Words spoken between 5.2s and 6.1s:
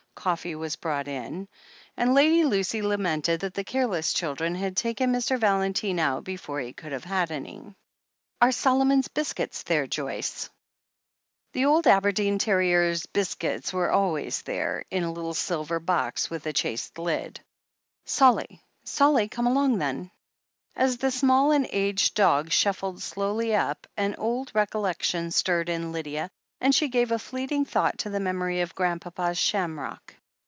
Valentine